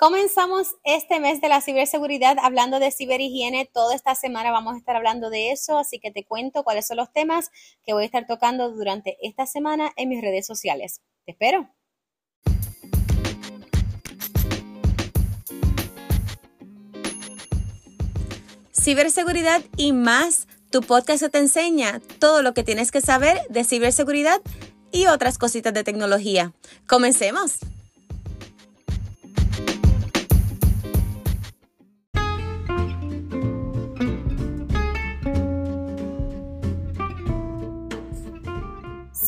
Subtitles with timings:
[0.00, 3.66] Comenzamos este mes de la ciberseguridad hablando de ciberhigiene.
[3.70, 6.96] Toda esta semana vamos a estar hablando de eso, así que te cuento cuáles son
[6.96, 7.50] los temas
[7.84, 11.02] que voy a estar tocando durante esta semana en mis redes sociales.
[11.26, 11.68] Te espero.
[18.72, 20.48] Ciberseguridad y más.
[20.70, 24.40] Tu podcast te enseña todo lo que tienes que saber de ciberseguridad
[24.92, 26.54] y otras cositas de tecnología.
[26.86, 27.58] Comencemos.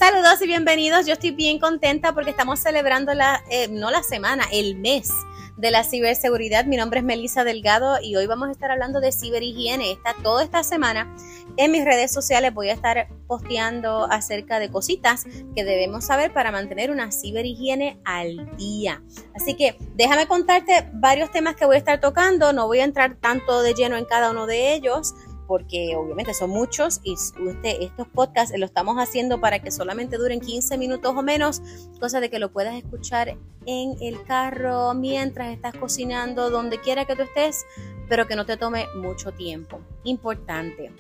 [0.02, 1.06] Saludos y bienvenidos.
[1.06, 5.12] Yo estoy bien contenta porque estamos celebrando la, eh, no la semana, el mes
[5.56, 6.64] de la ciberseguridad.
[6.64, 9.92] Mi nombre es Melissa Delgado y hoy vamos a estar hablando de ciberhigiene.
[9.92, 11.14] Esta, toda esta semana
[11.56, 15.24] en mis redes sociales voy a estar posteando acerca de cositas
[15.54, 19.04] que debemos saber para mantener una ciberhigiene al día.
[19.36, 22.52] Así que déjame contarte varios temas que voy a estar tocando.
[22.52, 25.14] No voy a entrar tanto de lleno en cada uno de ellos
[25.52, 27.14] porque obviamente son muchos y
[27.62, 31.60] estos podcasts lo estamos haciendo para que solamente duren 15 minutos o menos,
[32.00, 33.36] cosa de que lo puedas escuchar
[33.66, 37.66] en el carro, mientras estás cocinando, donde quiera que tú estés,
[38.08, 39.82] pero que no te tome mucho tiempo.
[40.04, 40.90] Importante.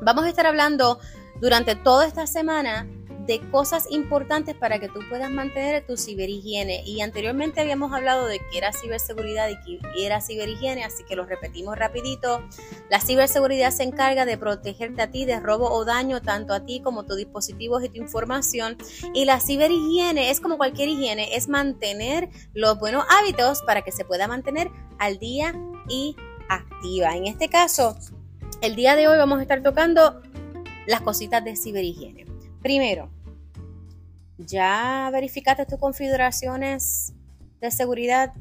[0.00, 0.98] Vamos a estar hablando
[1.38, 2.88] durante toda esta semana
[3.28, 6.82] de cosas importantes para que tú puedas mantener tu ciberhigiene.
[6.86, 11.26] Y anteriormente habíamos hablado de que era ciberseguridad y que era ciberhigiene, así que lo
[11.26, 12.42] repetimos rapidito.
[12.88, 16.80] La ciberseguridad se encarga de protegerte a ti de robo o daño, tanto a ti
[16.80, 18.78] como a tus dispositivos y tu información.
[19.12, 24.06] Y la ciberhigiene es como cualquier higiene, es mantener los buenos hábitos para que se
[24.06, 25.54] pueda mantener al día
[25.86, 26.16] y
[26.48, 27.14] activa.
[27.14, 27.94] En este caso,
[28.62, 30.22] el día de hoy vamos a estar tocando
[30.86, 32.24] las cositas de ciberhigiene.
[32.62, 33.10] Primero,
[34.38, 37.12] ya verificaste tus configuraciones
[37.60, 38.32] de seguridad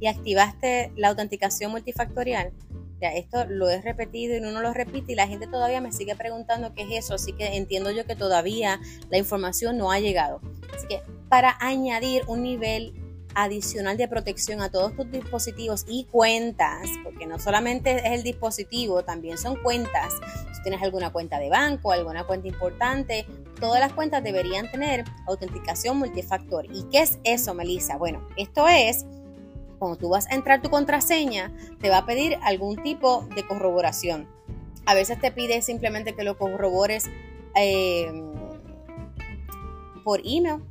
[0.00, 2.52] y activaste la autenticación multifactorial.
[3.00, 6.14] Ya, esto lo he repetido y uno lo repite y la gente todavía me sigue
[6.14, 8.80] preguntando qué es eso, así que entiendo yo que todavía
[9.10, 10.40] la información no ha llegado.
[10.74, 12.94] Así que para añadir un nivel
[13.34, 19.02] adicional de protección a todos tus dispositivos y cuentas, porque no solamente es el dispositivo,
[19.04, 20.14] también son cuentas.
[20.54, 23.26] Si tienes alguna cuenta de banco, alguna cuenta importante,
[23.62, 26.66] todas las cuentas deberían tener autenticación multifactor.
[26.74, 27.96] ¿Y qué es eso, Melissa?
[27.96, 29.06] Bueno, esto es
[29.78, 34.28] cuando tú vas a entrar tu contraseña, te va a pedir algún tipo de corroboración.
[34.84, 37.08] A veces te pide simplemente que lo corrobores
[37.54, 38.12] eh,
[40.02, 40.64] por email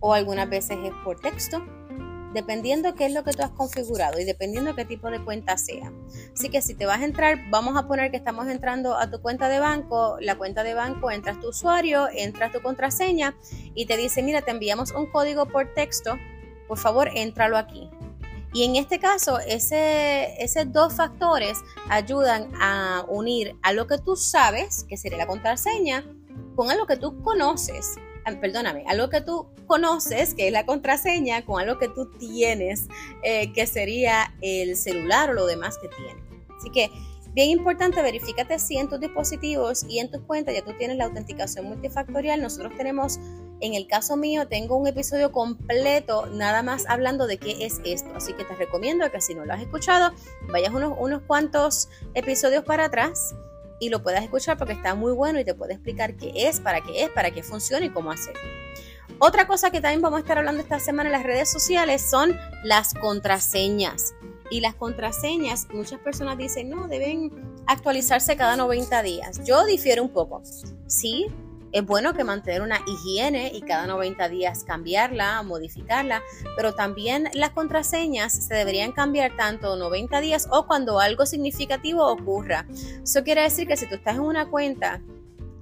[0.00, 1.64] o algunas veces es por texto,
[2.32, 5.92] dependiendo qué es lo que tú has configurado y dependiendo qué tipo de cuenta sea.
[6.34, 9.20] Así que si te vas a entrar, vamos a poner que estamos entrando a tu
[9.20, 13.36] cuenta de banco, la cuenta de banco, entras tu usuario, entras tu contraseña
[13.74, 16.18] y te dice, mira, te enviamos un código por texto,
[16.68, 17.90] por favor, éntralo aquí.
[18.54, 24.84] Y en este caso, esos dos factores ayudan a unir a lo que tú sabes,
[24.84, 26.04] que sería la contraseña,
[26.54, 27.96] con lo que tú conoces,
[28.40, 32.88] perdóname, algo que tú conoces, que es la contraseña, con algo que tú tienes,
[33.22, 36.22] eh, que sería el celular o lo demás que tiene.
[36.56, 36.90] Así que,
[37.32, 41.04] bien importante, verifícate si en tus dispositivos y en tus cuentas ya tú tienes la
[41.06, 42.40] autenticación multifactorial.
[42.40, 43.18] Nosotros tenemos,
[43.60, 48.10] en el caso mío, tengo un episodio completo nada más hablando de qué es esto.
[48.14, 50.12] Así que te recomiendo que si no lo has escuchado,
[50.52, 53.34] vayas unos, unos cuantos episodios para atrás
[53.82, 56.82] y lo puedas escuchar porque está muy bueno y te puede explicar qué es, para
[56.82, 58.40] qué es, para qué funciona y cómo hacerlo.
[59.18, 62.38] Otra cosa que también vamos a estar hablando esta semana en las redes sociales son
[62.62, 64.14] las contraseñas.
[64.52, 67.32] Y las contraseñas, muchas personas dicen, no, deben
[67.66, 69.40] actualizarse cada 90 días.
[69.44, 70.42] Yo difiero un poco.
[70.86, 71.26] Sí,
[71.72, 76.22] es bueno que mantener una higiene y cada 90 días cambiarla, modificarla,
[76.56, 82.66] pero también las contraseñas se deberían cambiar tanto 90 días o cuando algo significativo ocurra.
[83.02, 85.00] Eso quiere decir que si tú estás en una cuenta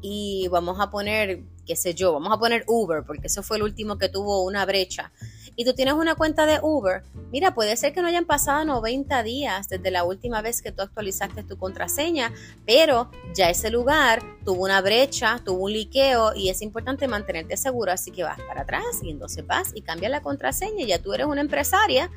[0.01, 3.63] y vamos a poner, qué sé yo, vamos a poner Uber, porque eso fue el
[3.63, 5.13] último que tuvo una brecha
[5.61, 9.23] y tú tienes una cuenta de Uber, mira, puede ser que no hayan pasado 90
[9.23, 12.33] días desde la última vez que tú actualizaste tu contraseña,
[12.65, 17.93] pero ya ese lugar tuvo una brecha, tuvo un liqueo y es importante mantenerte seguro,
[17.93, 21.27] así que vas para atrás y entonces vas y cambias la contraseña ya tú eres
[21.27, 22.11] una empresaria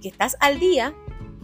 [0.00, 0.94] que estás al día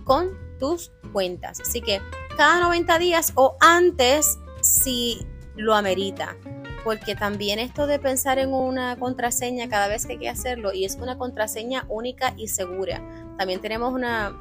[0.05, 1.61] con tus cuentas.
[1.61, 2.01] Así que
[2.35, 6.35] cada 90 días o antes si lo amerita
[6.85, 10.85] porque también esto de pensar en una contraseña cada vez que hay que hacerlo y
[10.85, 13.03] es una contraseña única y segura.
[13.39, 14.37] También tenemos una,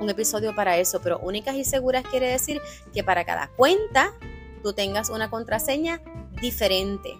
[0.00, 2.60] un episodio para eso, pero únicas y seguras quiere decir
[2.92, 4.12] que para cada cuenta
[4.62, 6.00] tú tengas una contraseña
[6.40, 7.10] diferente.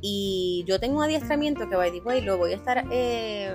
[0.00, 3.54] Y yo tengo un adiestramiento que by the way lo voy a estar eh,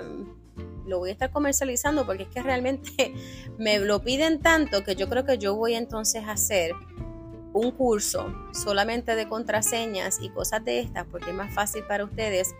[0.86, 3.14] lo voy a estar comercializando porque es que realmente
[3.58, 6.72] me lo piden tanto que yo creo que yo voy entonces a hacer
[7.56, 12.54] un curso solamente de contraseñas y cosas de estas porque es más fácil para ustedes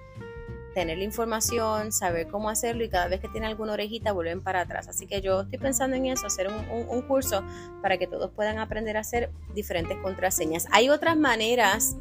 [0.74, 4.60] tener la información, saber cómo hacerlo y cada vez que tienen alguna orejita vuelven para
[4.60, 4.88] atrás.
[4.88, 7.42] Así que yo estoy pensando en eso, hacer un, curso
[7.80, 10.66] para que todos puedan aprender a hacer diferentes contraseñas.
[10.72, 11.96] Hay otras maneras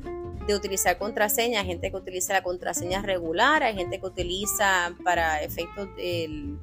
[0.46, 5.42] de utilizar contraseñas, hay gente que utiliza la contraseña regular, hay gente que utiliza para
[5.42, 6.56] efectos eh,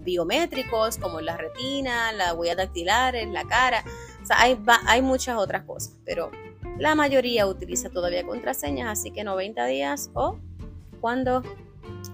[0.00, 3.84] biométricos como la retina, la huella dactilares, la cara,
[4.28, 6.30] sea, hay, hay muchas otras cosas, pero
[6.78, 10.38] la mayoría utiliza todavía contraseñas, así que 90 días o
[11.00, 11.42] cuando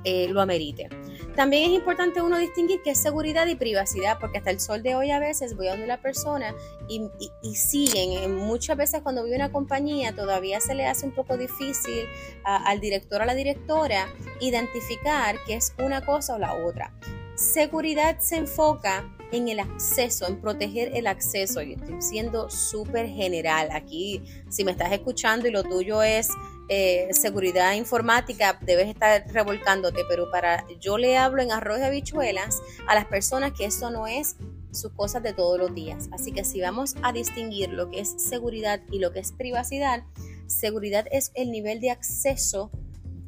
[0.05, 0.89] eh, lo amerite.
[1.35, 4.95] También es importante uno distinguir qué es seguridad y privacidad, porque hasta el sol de
[4.95, 6.55] hoy a veces voy a donde la persona
[6.89, 7.11] y,
[7.55, 8.37] siguen.
[8.37, 12.07] Muchas veces cuando vive una compañía todavía se le hace un poco difícil
[12.45, 14.09] al director o a la directora
[14.41, 16.93] identificar qué es una cosa o la otra.
[17.37, 21.61] Seguridad se enfoca en el acceso, en proteger el acceso.
[21.63, 23.71] Yo estoy siendo súper general.
[23.73, 26.29] Aquí, si me estás escuchando y lo tuyo es
[26.69, 32.63] eh, seguridad informática, debes estar revolcándote, pero para yo le hablo en arroz de habichuelas
[32.87, 34.37] a las personas que eso no es
[34.71, 36.09] sus cosas de todos los días.
[36.13, 40.05] Así que si vamos a distinguir lo que es seguridad y lo que es privacidad,
[40.47, 42.71] seguridad es el nivel de acceso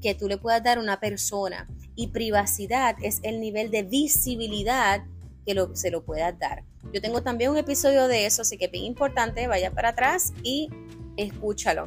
[0.01, 5.05] que tú le puedas dar a una persona y privacidad es el nivel de visibilidad
[5.47, 6.65] que se lo puedas dar.
[6.93, 10.69] Yo tengo también un episodio de eso, así que es importante, vaya para atrás y
[11.17, 11.87] escúchalo.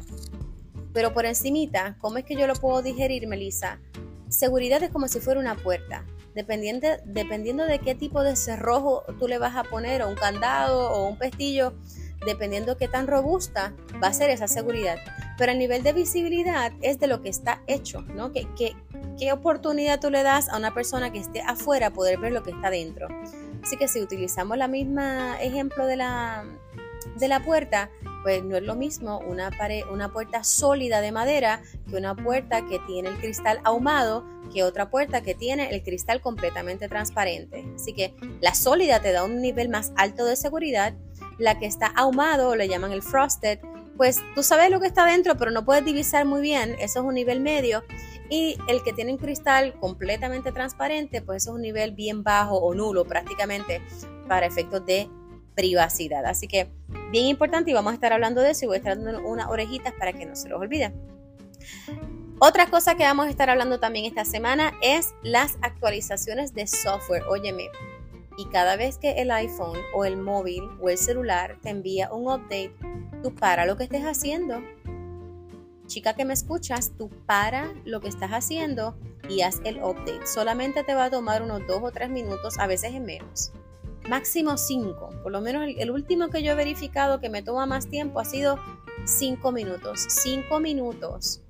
[0.94, 3.80] Pero por encimita, ¿cómo es que yo lo puedo digerir, Melissa?
[4.28, 6.06] Seguridad es como si fuera una puerta.
[6.36, 10.92] Dependiendo, dependiendo de qué tipo de cerrojo tú le vas a poner, o un candado
[10.92, 11.74] o un pestillo,
[12.26, 14.98] dependiendo qué tan robusta va a ser esa seguridad.
[15.38, 18.32] Pero el nivel de visibilidad es de lo que está hecho, ¿no?
[18.32, 18.76] ¿Qué, qué,
[19.20, 22.52] qué oportunidad tú le das a una persona que esté afuera poder ver lo que
[22.52, 23.08] está dentro?
[23.62, 26.46] Así que si utilizamos la misma ejemplo de la,
[27.18, 27.90] de la puerta,
[28.24, 32.66] pues no es lo mismo una, pared, una puerta sólida de madera que una puerta
[32.66, 37.66] que tiene el cristal ahumado que otra puerta que tiene el cristal completamente transparente.
[37.76, 40.94] Así que la sólida te da un nivel más alto de seguridad,
[41.38, 43.60] la que está ahumado, le llaman el frosted,
[43.96, 47.06] pues tú sabes lo que está dentro, pero no puedes divisar muy bien, eso es
[47.06, 47.84] un nivel medio.
[48.30, 52.58] Y el que tiene un cristal completamente transparente, pues eso es un nivel bien bajo
[52.58, 53.82] o nulo prácticamente
[54.28, 55.10] para efectos de
[55.56, 56.26] privacidad.
[56.26, 56.70] Así que
[57.12, 59.48] bien importante y vamos a estar hablando de eso y voy a estar dando unas
[59.48, 60.94] orejitas para que no se los olvide.
[62.40, 67.24] Otra cosa que vamos a estar hablando también esta semana es las actualizaciones de software.
[67.28, 67.70] Óyeme,
[68.40, 72.32] y cada vez que el iPhone o el móvil o el celular te envía un
[72.32, 72.74] update,
[73.22, 74.64] tú para lo que estés haciendo.
[75.90, 78.96] Chica que me escuchas, tú para lo que estás haciendo
[79.28, 80.26] y haz el update.
[80.26, 83.52] Solamente te va a tomar unos dos o tres minutos, a veces es menos
[84.10, 85.10] máximo 5.
[85.24, 88.26] Por lo menos el, último que yo he verificado que me toma más tiempo ha
[88.26, 88.60] sido
[89.06, 90.06] 5 minutos.
[90.10, 91.42] 5 minutos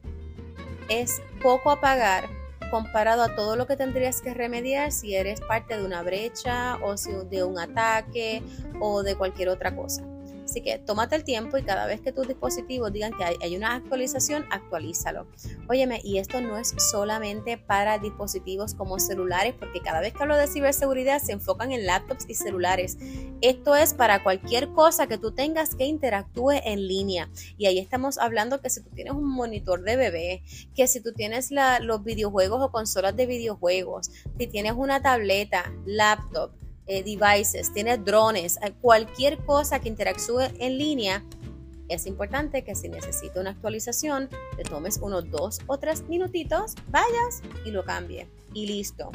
[0.90, 2.28] es poco a pagar
[2.70, 6.98] comparado a todo lo que tendrías que remediar si eres parte de una brecha o
[6.98, 8.44] si de un ataque
[8.80, 10.04] o de cualquier otra cosa.
[10.50, 13.76] Así que tómate el tiempo y cada vez que tus dispositivos digan que hay, una
[13.76, 15.28] actualización, actualízalo.
[15.68, 20.36] Óyeme, y esto no es solamente para dispositivos como celulares, porque cada vez que hablo
[20.36, 22.98] de ciberseguridad se enfocan en laptops y celulares.
[23.42, 27.30] Esto es para cualquier cosa que tú tengas que interactúe en línea.
[27.60, 30.44] Y ahí estamos hablando que si tú tienes un monitor de bebé,
[30.76, 31.52] que si tú tienes
[31.82, 36.59] los videojuegos o consolas de videojuegos, si tienes una tableta, laptop,
[36.90, 41.24] eh, devices, tienes drones, eh, cualquier cosa que interactúe en línea,
[41.88, 47.42] es importante que si necesita una actualización, te tomes unos dos o tres minutitos, vayas
[47.66, 48.28] y lo cambie.
[48.54, 49.12] Y listo.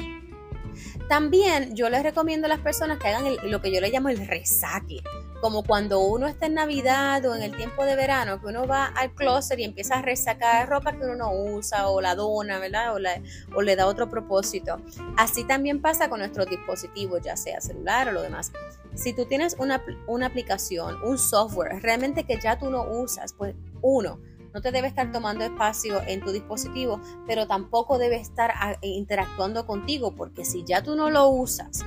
[1.07, 4.25] También yo les recomiendo a las personas que hagan lo que yo le llamo el
[4.25, 5.01] resaque
[5.41, 8.85] como cuando uno está en Navidad o en el tiempo de verano, que uno va
[8.87, 12.95] al closet y empieza a resacar ropa que uno no usa o la dona, ¿verdad?
[12.95, 14.77] O, le da otro propósito.
[15.17, 18.51] Así también pasa con nuestros dispositivos, ya sea celular o lo demás.
[18.95, 23.55] Si tú tienes una, una aplicación, un software, realmente que ya tú no usas, pues
[23.81, 24.19] uno,
[24.55, 30.15] no te debe estar tomando espacio en tu dispositivo, pero tampoco debe estar interactuando contigo,
[30.15, 31.83] porque si ya tú no lo usas,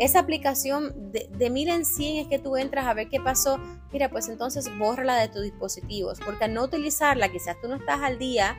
[0.00, 3.58] esa aplicación de, de mil en cien es que tú entras a ver qué pasó.
[3.92, 8.00] Mira, pues entonces bórrala de tus dispositivos, porque al no utilizarla, quizás tú no estás
[8.00, 8.56] al día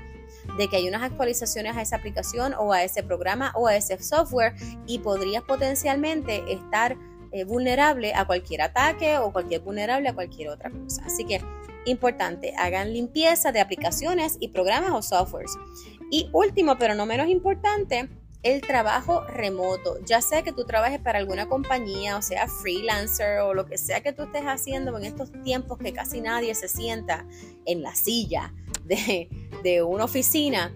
[0.57, 4.01] de que hay unas actualizaciones a esa aplicación o a ese programa o a ese
[4.01, 4.53] software
[4.85, 6.95] y podrías potencialmente estar
[7.31, 11.03] eh, vulnerable a cualquier ataque o cualquier vulnerable a cualquier otra cosa.
[11.05, 11.41] Así que
[11.85, 15.51] importante, hagan limpieza de aplicaciones y programas o softwares.
[16.11, 18.09] Y último, pero no menos importante,
[18.43, 23.53] el trabajo remoto, ya sea que tú trabajes para alguna compañía, o sea, freelancer o
[23.53, 27.25] lo que sea que tú estés haciendo en estos tiempos que casi nadie se sienta
[27.65, 29.29] en la silla de,
[29.63, 30.73] de una oficina,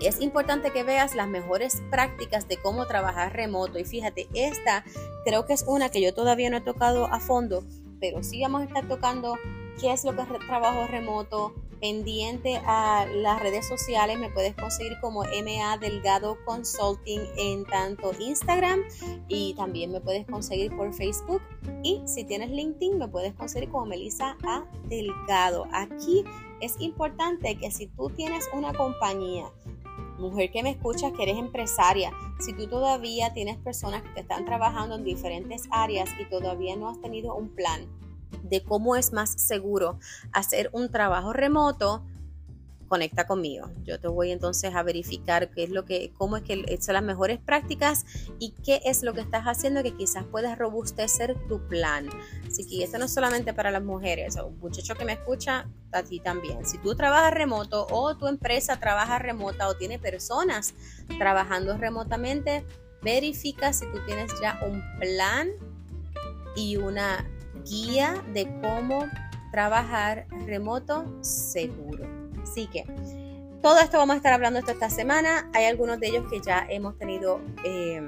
[0.00, 3.78] es importante que veas las mejores prácticas de cómo trabajar remoto.
[3.78, 4.84] Y fíjate, esta
[5.24, 7.64] creo que es una que yo todavía no he tocado a fondo,
[8.00, 9.36] pero sí vamos a estar tocando
[9.80, 14.98] qué es lo que es trabajo remoto, pendiente a las redes sociales, me puedes conseguir
[15.00, 18.80] como MA Delgado Consulting en tanto Instagram
[19.28, 21.42] y también me puedes conseguir por Facebook.
[21.82, 25.66] Y si tienes LinkedIn, me puedes conseguir como Melissa A Delgado.
[25.72, 26.24] Aquí
[26.60, 29.52] es importante que si tú tienes una compañía,
[30.18, 34.44] mujer que me escuchas, que eres empresaria, si tú todavía tienes personas que te están
[34.44, 37.86] trabajando en diferentes áreas y todavía no has tenido un plan
[38.42, 39.98] de cómo es más seguro
[40.32, 42.04] hacer un trabajo remoto,
[42.88, 43.70] conecta conmigo.
[43.84, 47.02] Yo te voy entonces a verificar qué es lo que, cómo es que son las
[47.02, 48.04] mejores prácticas
[48.38, 52.08] y qué es lo que estás haciendo que quizás puedas robustecer tu plan.
[52.46, 56.02] Así que esto no es solamente para las mujeres, o muchacho que me escucha, a
[56.02, 56.66] ti también.
[56.66, 60.74] Si tú trabajas remoto o tu empresa trabaja remota o tiene personas
[61.18, 62.64] trabajando remotamente,
[63.02, 65.48] verifica si tú tienes ya un plan
[66.56, 67.24] y una
[67.68, 69.06] guía de cómo
[69.50, 72.06] trabajar remoto seguro.
[72.42, 72.84] Así que
[73.62, 75.50] todo esto vamos a estar hablando esto esta semana.
[75.54, 78.00] Hay algunos de ellos que ya hemos tenido eh,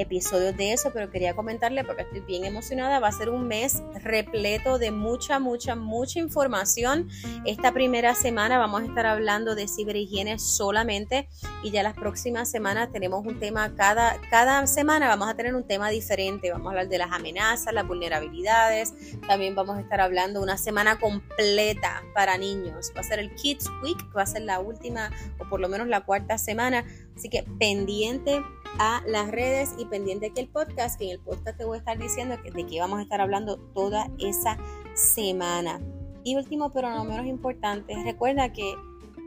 [0.00, 3.00] episodios de eso, pero quería comentarle porque estoy bien emocionada.
[3.00, 7.08] Va a ser un mes repleto de mucha, mucha, mucha información.
[7.44, 11.28] Esta primera semana vamos a estar hablando de ciberhigiene solamente
[11.62, 15.66] y ya las próximas semanas tenemos un tema, cada, cada semana vamos a tener un
[15.66, 16.50] tema diferente.
[16.50, 18.94] Vamos a hablar de las amenazas, las vulnerabilidades.
[19.26, 22.92] También vamos a estar hablando una semana completa para niños.
[22.96, 25.88] Va a ser el Kids Week, va a ser la última o por lo menos
[25.88, 26.84] la cuarta semana.
[27.16, 28.42] Así que pendiente
[28.78, 31.78] a las redes y pendiente aquí el podcast, que en el podcast te voy a
[31.78, 34.56] estar diciendo de qué vamos a estar hablando toda esa
[34.94, 35.80] semana.
[36.24, 38.74] Y último, pero no menos importante, recuerda que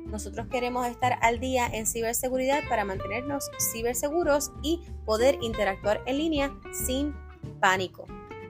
[0.06, 6.54] nosotros queremos estar al día en ciberseguridad para mantenernos ciberseguros y poder interactuar en línea
[6.72, 7.16] sin
[7.60, 8.06] pánico.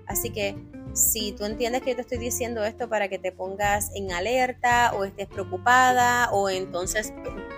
[0.08, 0.58] Así que
[0.94, 4.94] si tú entiendes que yo te estoy diciendo esto para que te pongas en alerta
[4.96, 7.14] o estés preocupada o entonces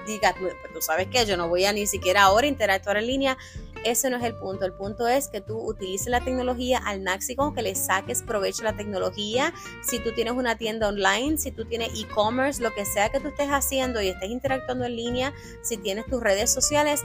[0.07, 3.37] digas, pues tú sabes que yo no voy a ni siquiera ahora interactuar en línea,
[3.85, 4.65] ese no es el punto.
[4.65, 8.71] El punto es que tú utilices la tecnología al máximo, que le saques provecho a
[8.71, 9.53] la tecnología.
[9.83, 13.27] Si tú tienes una tienda online, si tú tienes e-commerce, lo que sea que tú
[13.27, 17.03] estés haciendo y estés interactuando en línea, si tienes tus redes sociales,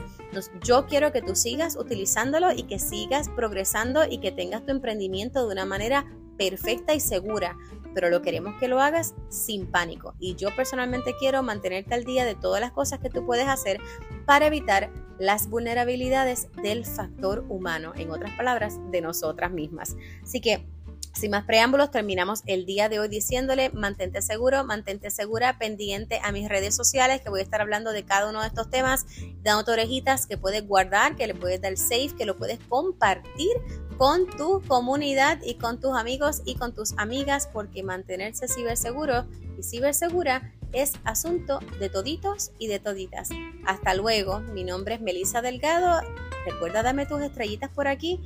[0.63, 5.45] yo quiero que tú sigas utilizándolo y que sigas progresando y que tengas tu emprendimiento
[5.45, 6.05] de una manera
[6.37, 7.57] perfecta y segura,
[7.93, 10.15] pero lo queremos que lo hagas sin pánico.
[10.19, 13.79] Y yo personalmente quiero mantenerte al día de todas las cosas que tú puedes hacer
[14.25, 19.95] para evitar las vulnerabilidades del factor humano, en otras palabras, de nosotras mismas.
[20.23, 20.65] Así que
[21.13, 26.31] sin más preámbulos, terminamos el día de hoy diciéndole, mantente seguro, mantente segura, pendiente a
[26.31, 29.05] mis redes sociales, que voy a estar hablando de cada uno de estos temas,
[29.43, 33.51] dando orejitas que puedes guardar, que le puedes dar safe, que lo puedes compartir
[34.01, 39.27] con tu comunidad y con tus amigos y con tus amigas, porque mantenerse ciberseguro
[39.59, 43.29] y cibersegura es asunto de toditos y de toditas.
[43.63, 46.01] Hasta luego, mi nombre es Melissa Delgado.
[46.47, 48.19] Recuerda darme tus estrellitas por aquí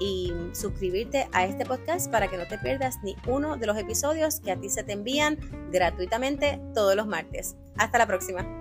[0.00, 4.40] y suscribirte a este podcast para que no te pierdas ni uno de los episodios
[4.40, 5.38] que a ti se te envían
[5.70, 7.54] gratuitamente todos los martes.
[7.76, 8.59] Hasta la próxima.